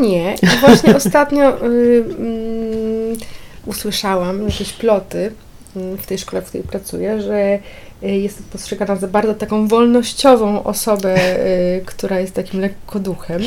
[0.00, 0.34] Nie.
[0.34, 3.16] I właśnie ostatnio y, y,
[3.66, 5.32] usłyszałam jakieś ploty,
[5.98, 7.58] w tej szkole, w której pracuję, że
[8.02, 13.42] jest postrzegana za bardzo taką wolnościową osobę, y, która jest takim lekko duchem.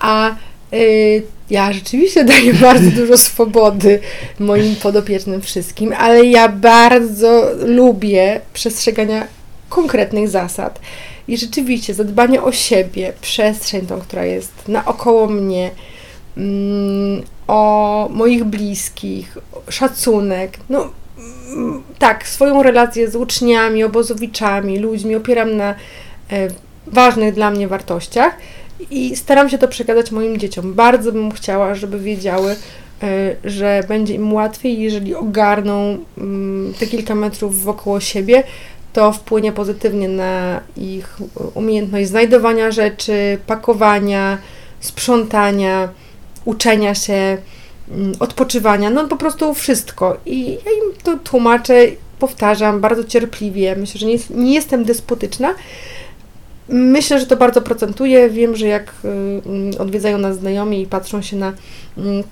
[0.00, 0.30] A
[0.72, 4.00] y, ja rzeczywiście daję bardzo dużo swobody
[4.38, 9.26] moim podopiecznym wszystkim, ale ja bardzo lubię przestrzegania
[9.68, 10.80] konkretnych zasad.
[11.28, 15.70] I rzeczywiście zadbanie o siebie, przestrzeń tą, która jest naokoło mnie,
[16.36, 20.58] mm, o moich bliskich, szacunek.
[20.68, 20.90] No,
[21.98, 25.74] tak, swoją relację z uczniami, obozowiczami, ludźmi opieram na
[26.32, 26.48] e,
[26.86, 28.36] ważnych dla mnie wartościach
[28.90, 30.74] i staram się to przekazać moim dzieciom.
[30.74, 32.56] Bardzo bym chciała, żeby wiedziały,
[33.02, 38.44] e, że będzie im łatwiej, jeżeli ogarną mm, te kilka metrów wokoło siebie,
[38.92, 41.18] to wpłynie pozytywnie na ich
[41.54, 44.38] umiejętność znajdowania rzeczy, pakowania,
[44.80, 45.88] sprzątania,
[46.44, 47.38] uczenia się
[48.20, 50.16] odpoczywania, no po prostu wszystko.
[50.26, 51.86] I ja im to tłumaczę,
[52.18, 53.76] powtarzam bardzo cierpliwie.
[53.76, 55.54] Myślę, że nie, nie jestem despotyczna.
[56.68, 58.30] Myślę, że to bardzo procentuje.
[58.30, 59.08] Wiem, że jak y,
[59.46, 61.52] mm, odwiedzają nas znajomi i patrzą się na
[61.98, 62.22] mm,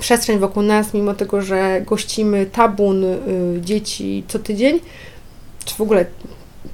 [0.00, 3.18] przestrzeń wokół nas, mimo tego, że gościmy tabun y,
[3.60, 4.80] dzieci co tydzień,
[5.64, 6.06] czy w ogóle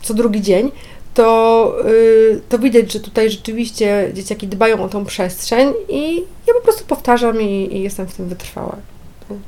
[0.03, 0.71] co drugi dzień,
[1.19, 6.15] to, yy, to widać, że tutaj rzeczywiście dzieciaki dbają o tą przestrzeń i
[6.47, 8.77] ja prostu powtarzam i, i jestem w tym wytrwała.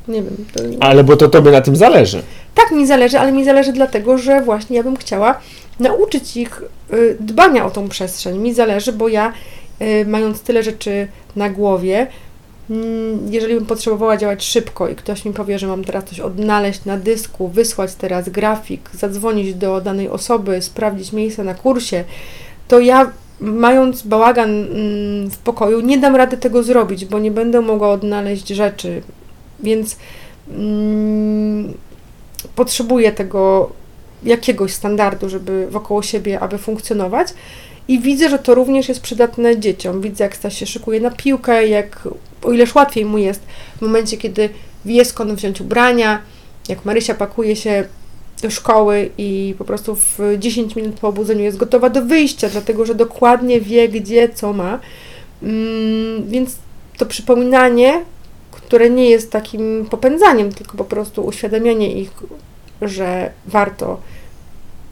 [0.08, 0.36] Nie wiem.
[0.52, 0.62] To...
[0.80, 2.22] Ale bo to tobie na tym zależy.
[2.54, 5.40] Tak, mi zależy, ale mi zależy dlatego, że właśnie ja bym chciała
[5.80, 6.62] nauczyć ich
[6.92, 8.38] y, dbania o tą przestrzeń.
[8.38, 9.32] Mi zależy, bo ja,
[9.82, 12.06] y, mając tyle rzeczy na głowie,
[12.70, 16.84] mm, jeżeli bym potrzebowała działać szybko i ktoś mi powie, że mam teraz coś odnaleźć
[16.84, 22.04] na dysku, wysłać teraz grafik, zadzwonić do danej osoby, sprawdzić miejsce na kursie,
[22.68, 23.10] to ja
[23.40, 28.48] mając bałagan mm, w pokoju, nie dam rady tego zrobić, bo nie będę mogła odnaleźć
[28.48, 29.02] rzeczy.
[29.60, 29.96] Więc
[30.50, 31.74] mm,
[32.54, 33.70] potrzebuję tego
[34.22, 37.28] jakiegoś standardu, żeby wokoło siebie, aby funkcjonować.
[37.88, 40.00] I widzę, że to również jest przydatne dzieciom.
[40.00, 42.08] Widzę, jak Staś się szykuje na piłkę, jak
[42.42, 43.40] o ileż łatwiej mu jest
[43.78, 44.48] w momencie, kiedy
[44.84, 46.22] wie skąd wziąć ubrania,
[46.68, 47.84] jak Marysia pakuje się
[48.40, 52.86] do szkoły i po prostu w 10 minut po obudzeniu jest gotowa do wyjścia, dlatego
[52.86, 54.80] że dokładnie wie, gdzie, co ma.
[55.42, 56.56] Mm, więc
[56.96, 58.04] to przypominanie,
[58.50, 62.10] które nie jest takim popędzaniem, tylko po prostu uświadamianie ich,
[62.82, 64.00] że warto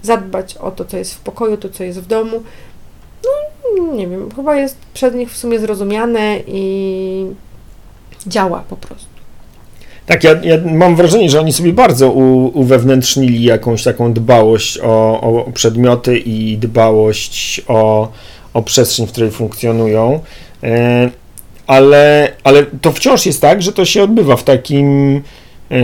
[0.02, 2.42] zadbać o to, co jest w pokoju, to, co jest w domu.
[3.24, 7.26] No, nie wiem, chyba jest przez nich w sumie zrozumiane i
[8.26, 9.17] działa po prostu.
[10.08, 15.20] Tak, ja, ja mam wrażenie, że oni sobie bardzo u, uwewnętrznili jakąś taką dbałość o,
[15.20, 18.08] o przedmioty i dbałość o,
[18.54, 20.20] o przestrzeń, w której funkcjonują.
[20.62, 21.10] E,
[21.66, 25.16] ale, ale to wciąż jest tak, że to się odbywa w takim.
[25.70, 25.80] E,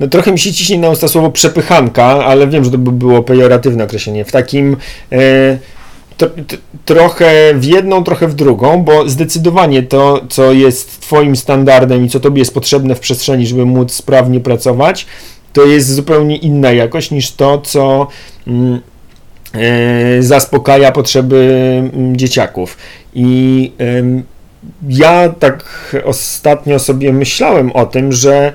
[0.00, 3.22] no trochę mi się ciśnie na usta słowo przepychanka, ale wiem, że to by było
[3.22, 4.24] pejoratywne określenie.
[4.24, 4.76] W takim
[5.12, 5.18] e,
[6.84, 12.20] trochę w jedną, trochę w drugą, bo zdecydowanie to, co jest Twoim standardem i co
[12.20, 15.06] Tobie jest potrzebne w przestrzeni, żeby móc sprawnie pracować,
[15.52, 18.06] to jest zupełnie inna jakość niż to, co
[18.46, 18.80] mm,
[19.54, 21.62] e, zaspokaja potrzeby
[21.94, 22.76] mm, dzieciaków.
[23.14, 23.72] I
[24.88, 25.64] ja tak
[26.04, 28.52] ostatnio sobie myślałem o tym, że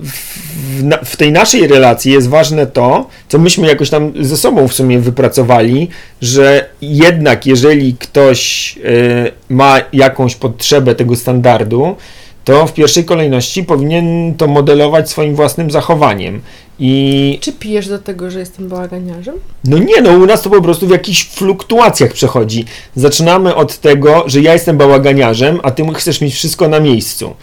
[0.00, 4.74] w, w, tej naszej relacji jest ważne to, co myśmy jakoś tam ze sobą w
[4.74, 5.88] sumie wypracowali,
[6.22, 11.96] że jednak jeżeli ktoś y, ma jakąś potrzebę tego standardu,
[12.44, 16.40] to w pierwszej kolejności powinien to modelować swoim własnym zachowaniem.
[16.78, 17.38] I...
[17.40, 19.34] Czy pijesz do tego, że jestem bałaganiarzem?
[19.64, 22.64] No nie, no u nas to po prostu w jakichś fluktuacjach przechodzi.
[22.96, 27.34] Zaczynamy od tego, że ja jestem bałaganiarzem, a ty chcesz mieć wszystko na miejscu.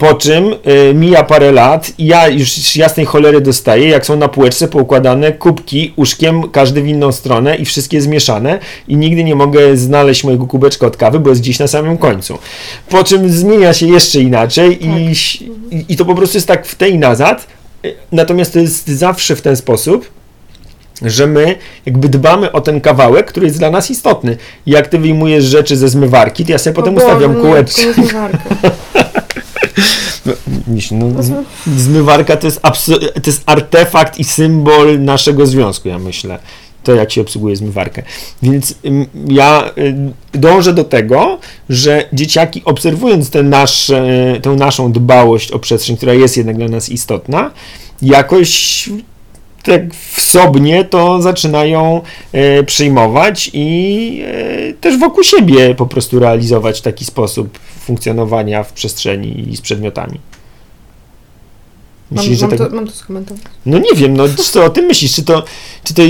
[0.00, 4.28] Po czym y, mija parę lat i ja już jasnej cholery dostaję, jak są na
[4.28, 8.58] półeczce poukładane kubki uszkiem, każdy w inną stronę i wszystkie zmieszane
[8.88, 12.38] i nigdy nie mogę znaleźć mojego kubeczka od kawy, bo jest gdzieś na samym końcu.
[12.88, 14.86] Po czym zmienia się jeszcze inaczej tak.
[14.86, 15.12] i,
[15.76, 17.46] i, i to po prostu jest tak w tej nazad,
[18.12, 20.10] natomiast to jest zawsze w ten sposób,
[21.02, 24.36] że my jakby dbamy o ten kawałek, który jest dla nas istotny.
[24.66, 27.82] Jak ty wyjmujesz rzeczy ze zmywarki, to ja sobie o potem Boże, ustawiam kółeczkę.
[30.90, 31.44] No, no,
[31.76, 32.60] zmywarka to jest,
[33.14, 36.38] to jest artefakt i symbol naszego związku, ja myślę.
[36.82, 38.02] To, jak się obsługuje zmywarkę.
[38.42, 38.74] Więc
[39.28, 45.96] ja y, dążę do tego, że dzieciaki, obserwując tę, nasze, tę naszą dbałość o przestrzeń,
[45.96, 47.50] która jest jednak dla nas istotna,
[48.02, 48.88] jakoś
[49.70, 52.00] tak wsobnie to zaczynają
[52.32, 59.50] e, przyjmować i e, też wokół siebie po prostu realizować taki sposób funkcjonowania w przestrzeni
[59.50, 60.20] i z przedmiotami.
[62.10, 62.68] Myślisz, mam, mam, tak...
[62.68, 63.42] to, mam to skomentować?
[63.66, 65.14] No nie wiem, no co o tym myślisz?
[65.14, 65.44] Czy to,
[65.84, 66.02] czy to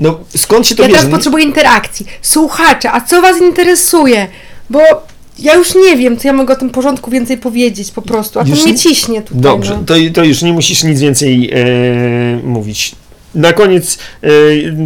[0.00, 0.98] no skąd się to ja bierze?
[0.98, 2.06] Ja teraz potrzebuję interakcji.
[2.22, 4.28] Słuchacze, a co was interesuje?
[4.70, 4.80] Bo
[5.38, 8.44] ja już nie wiem, co ja mogę o tym porządku więcej powiedzieć po prostu, a
[8.44, 9.42] to mnie ciśnie tutaj.
[9.42, 9.84] Dobrze, no.
[9.84, 12.94] to, to już nie musisz nic więcej e, mówić.
[13.34, 14.28] Na koniec e,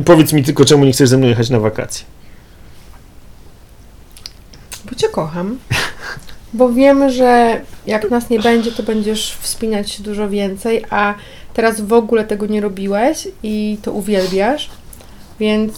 [0.04, 2.04] powiedz mi tylko, czemu nie chcesz ze mną jechać na wakacje.
[4.90, 5.58] Bo cię kocham.
[6.52, 11.14] Bo wiem, że jak nas nie będzie, to będziesz wspinać się dużo więcej, a
[11.54, 14.70] teraz w ogóle tego nie robiłeś i to uwielbiasz,
[15.40, 15.72] więc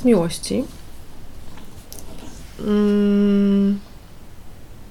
[0.00, 0.64] z miłości.
[2.60, 3.85] Mm.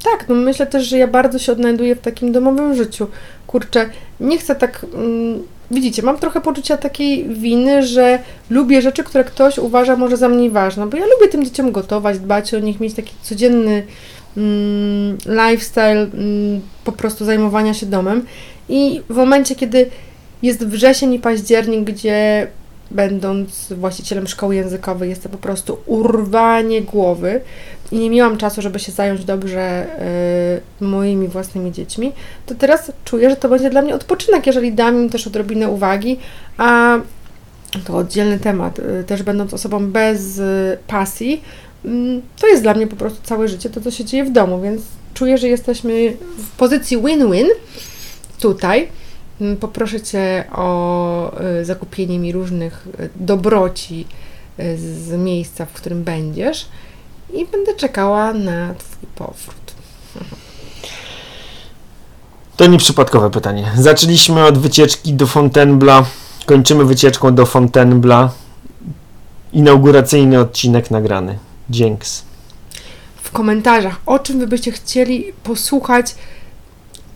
[0.06, 3.08] Tak, no myślę też, że ja bardzo się odnajduję w takim domowym życiu.
[3.48, 3.89] Kurczę,
[4.20, 4.86] nie chcę tak.
[4.94, 10.30] Mm, widzicie, mam trochę poczucia takiej winy, że lubię rzeczy, które ktoś uważa może za
[10.30, 13.84] mniej ważne, bo ja lubię tym dzieciom gotować, dbać o nich, mieć taki codzienny
[14.38, 18.26] mm, lifestyle mm, po prostu zajmowania się domem.
[18.70, 19.89] I w momencie, kiedy
[20.41, 22.47] jest wrzesień i październik, gdzie
[22.91, 27.41] będąc właścicielem szkoły językowej, jest to po prostu urwanie głowy
[27.91, 29.88] i nie miałam czasu, żeby się zająć dobrze
[30.81, 32.11] y, moimi własnymi dziećmi,
[32.45, 36.17] to teraz czuję, że to będzie dla mnie odpoczynek, jeżeli dam im też odrobinę uwagi,
[36.57, 36.97] a
[37.86, 41.41] to oddzielny temat, y, też będąc osobą bez y, pasji,
[41.86, 44.61] mm, to jest dla mnie po prostu całe życie to, co się dzieje w domu,
[44.61, 44.81] więc
[45.13, 47.47] czuję, że jesteśmy w pozycji win-win
[48.39, 48.88] tutaj.
[49.41, 54.07] Mm, Poproszę Cię o y, zakupienie mi różnych y, dobroci
[54.59, 56.65] y, z miejsca, w którym będziesz
[57.34, 59.76] i będę czekała na Twój powrót.
[62.57, 63.71] To nieprzypadkowe pytanie.
[63.76, 66.05] Zaczęliśmy od wycieczki do Fontainebleau,
[66.45, 68.30] kończymy wycieczką do Fontainebleau.
[69.53, 71.38] Inauguracyjny odcinek nagrany.
[71.69, 72.23] Dzięks.
[73.23, 76.15] w komentarzach, o czym Wy byście chcieli posłuchać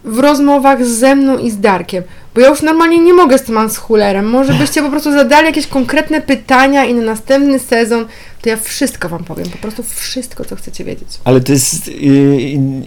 [0.03, 2.03] w rozmowach ze mną i z Darkiem.
[2.39, 4.29] Bo ja już normalnie nie mogę z tym Anschulerem.
[4.29, 8.05] Może byście po prostu zadali jakieś konkretne pytania i na następny sezon
[8.41, 9.49] to ja wszystko Wam powiem.
[9.49, 11.07] Po prostu wszystko, co chcecie wiedzieć.
[11.23, 11.91] Ale to jest y,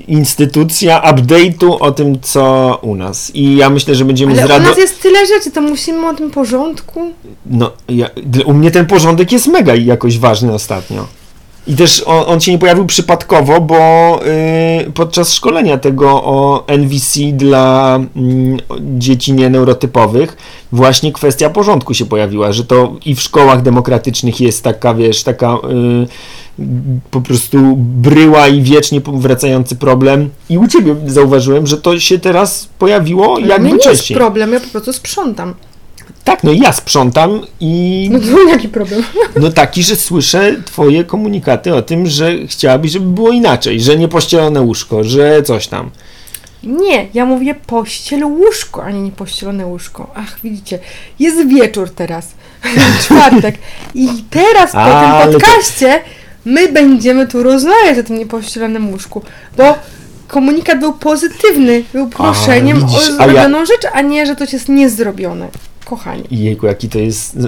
[0.08, 3.30] instytucja update'u o tym, co u nas.
[3.34, 6.30] I ja myślę, że będziemy Ale u nas jest tyle rzeczy, to musimy o tym
[6.30, 7.12] porządku.
[7.46, 8.10] No, ja,
[8.44, 11.06] u mnie ten porządek jest mega jakoś ważny ostatnio.
[11.66, 14.20] I też on, on się nie pojawił przypadkowo, bo
[14.86, 20.36] y, podczas szkolenia tego o NVC dla mm, dzieci nieneurotypowych
[20.72, 25.54] właśnie kwestia porządku się pojawiła, że to i w szkołach demokratycznych jest taka, wiesz, taka
[25.54, 26.62] y,
[27.10, 30.30] po prostu bryła i wiecznie wracający problem.
[30.50, 34.60] I u ciebie zauważyłem, że to się teraz pojawiło jakby mnie nie jest problem, ja
[34.60, 35.54] po prostu sprzątam.
[36.24, 39.02] Tak, no ja sprzątam i No to jaki problem?
[39.42, 44.08] no taki, że słyszę twoje komunikaty o tym, że chciałabyś, żeby było inaczej, że nie
[44.08, 45.90] pościelone łóżko, że coś tam.
[46.62, 50.10] Nie, ja mówię pościel łóżko, a nie nie pościelone łóżko.
[50.14, 50.78] Ach, widzicie,
[51.18, 52.28] jest wieczór teraz,
[53.02, 53.54] czwartek.
[53.94, 56.00] I teraz po tym to- podcaście
[56.44, 59.22] my będziemy tu rozmawiać o tym niepościelonym łóżku,
[59.56, 59.74] bo
[60.28, 64.44] komunikat był pozytywny, był proszeniem widzisz, o a ja- zrobioną rzecz, a nie, że to
[64.52, 65.48] jest niezrobione.
[65.92, 66.24] Kochani.
[66.30, 67.38] Jejku, jaki to jest.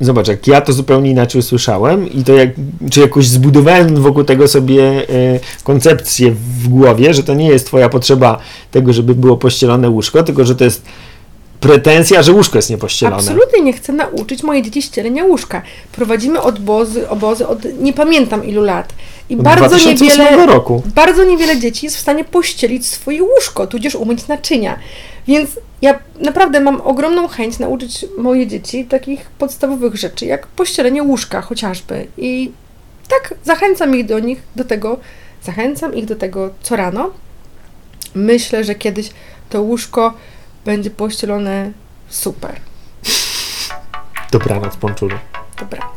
[0.00, 2.48] Zobacz, jak ja to zupełnie inaczej usłyszałem i to jak,
[2.90, 7.88] czy jakoś zbudowałem wokół tego sobie e, koncepcję w głowie, że to nie jest twoja
[7.88, 8.38] potrzeba
[8.70, 10.82] tego, żeby było pościelone łóżko, tylko że to jest
[11.60, 13.16] pretensja, że łóżko jest niepościelone.
[13.16, 15.62] Absolutnie nie chcę nauczyć moje dzieci ścielenia łóżka.
[15.92, 18.92] Prowadzimy obozy, obozy od nie pamiętam ilu lat.
[19.28, 20.82] I Od bardzo 2008 niewiele, roku.
[20.94, 24.78] bardzo niewiele dzieci jest w stanie pościelić swoje łóżko, tudzież umyć naczynia.
[25.26, 25.50] Więc
[25.82, 32.06] ja naprawdę mam ogromną chęć nauczyć moje dzieci takich podstawowych rzeczy, jak pościelenie łóżka chociażby.
[32.16, 32.52] I
[33.08, 35.00] tak zachęcam ich do nich, do tego,
[35.42, 37.10] zachęcam ich do tego co rano.
[38.14, 39.10] Myślę, że kiedyś
[39.50, 40.14] to łóżko
[40.64, 41.72] będzie pościelone
[42.08, 42.60] super.
[44.30, 45.16] Dobranoc, Ponczulu.
[45.60, 45.90] Dobra.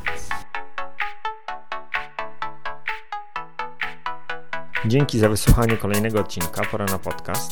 [4.85, 7.51] Dzięki za wysłuchanie kolejnego odcinka Pora na podcast.